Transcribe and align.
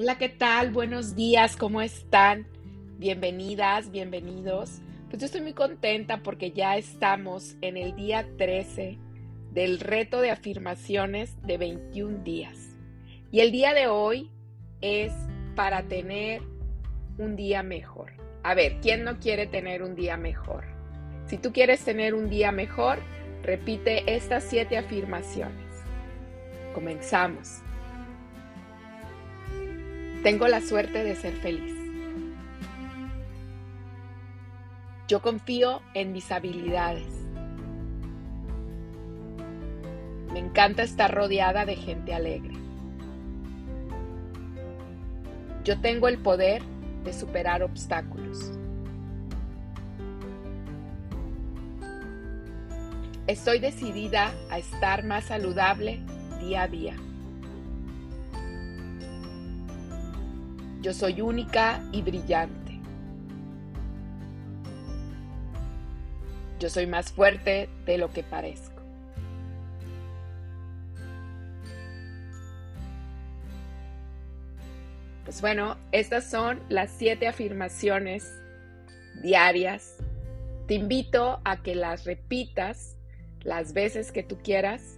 Hola, 0.00 0.16
¿qué 0.16 0.28
tal? 0.28 0.70
Buenos 0.70 1.16
días, 1.16 1.56
¿cómo 1.56 1.82
están? 1.82 2.46
Bienvenidas, 2.98 3.90
bienvenidos. 3.90 4.80
Pues 5.08 5.18
yo 5.18 5.26
estoy 5.26 5.40
muy 5.40 5.54
contenta 5.54 6.22
porque 6.22 6.52
ya 6.52 6.76
estamos 6.76 7.56
en 7.62 7.76
el 7.76 7.96
día 7.96 8.24
13 8.38 8.96
del 9.50 9.80
reto 9.80 10.20
de 10.20 10.30
afirmaciones 10.30 11.34
de 11.42 11.58
21 11.58 12.22
días. 12.22 12.76
Y 13.32 13.40
el 13.40 13.50
día 13.50 13.74
de 13.74 13.88
hoy 13.88 14.30
es 14.82 15.12
para 15.56 15.82
tener 15.82 16.42
un 17.18 17.34
día 17.34 17.64
mejor. 17.64 18.12
A 18.44 18.54
ver, 18.54 18.76
¿quién 18.80 19.02
no 19.02 19.18
quiere 19.18 19.48
tener 19.48 19.82
un 19.82 19.96
día 19.96 20.16
mejor? 20.16 20.62
Si 21.26 21.38
tú 21.38 21.52
quieres 21.52 21.84
tener 21.84 22.14
un 22.14 22.30
día 22.30 22.52
mejor, 22.52 23.00
repite 23.42 24.14
estas 24.14 24.44
siete 24.44 24.78
afirmaciones. 24.78 25.66
Comenzamos. 26.72 27.62
Tengo 30.22 30.48
la 30.48 30.60
suerte 30.60 31.04
de 31.04 31.14
ser 31.14 31.34
feliz. 31.34 31.74
Yo 35.06 35.22
confío 35.22 35.80
en 35.94 36.12
mis 36.12 36.30
habilidades. 36.32 37.06
Me 40.32 40.40
encanta 40.40 40.82
estar 40.82 41.14
rodeada 41.14 41.64
de 41.64 41.76
gente 41.76 42.12
alegre. 42.12 42.54
Yo 45.64 45.80
tengo 45.80 46.08
el 46.08 46.18
poder 46.18 46.62
de 47.04 47.12
superar 47.12 47.62
obstáculos. 47.62 48.52
Estoy 53.28 53.60
decidida 53.60 54.32
a 54.50 54.58
estar 54.58 55.04
más 55.04 55.26
saludable 55.26 56.00
día 56.40 56.62
a 56.62 56.68
día. 56.68 56.94
Yo 60.88 60.94
soy 60.94 61.20
única 61.20 61.82
y 61.92 62.00
brillante. 62.00 62.80
Yo 66.58 66.70
soy 66.70 66.86
más 66.86 67.12
fuerte 67.12 67.68
de 67.84 67.98
lo 67.98 68.10
que 68.10 68.22
parezco. 68.22 68.80
Pues 75.26 75.42
bueno, 75.42 75.76
estas 75.92 76.30
son 76.30 76.58
las 76.70 76.90
siete 76.90 77.28
afirmaciones 77.28 78.32
diarias. 79.22 79.96
Te 80.68 80.72
invito 80.72 81.42
a 81.44 81.62
que 81.62 81.74
las 81.74 82.06
repitas 82.06 82.96
las 83.42 83.74
veces 83.74 84.10
que 84.10 84.22
tú 84.22 84.38
quieras 84.38 84.96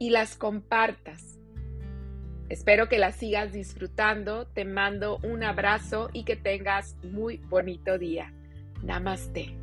y 0.00 0.10
las 0.10 0.34
compartas 0.34 1.38
Espero 2.52 2.86
que 2.90 2.98
la 2.98 3.12
sigas 3.12 3.50
disfrutando. 3.54 4.46
Te 4.46 4.66
mando 4.66 5.18
un 5.22 5.42
abrazo 5.42 6.10
y 6.12 6.24
que 6.24 6.36
tengas 6.36 6.96
muy 7.02 7.38
bonito 7.48 7.96
día. 7.96 8.30
Namaste. 8.82 9.61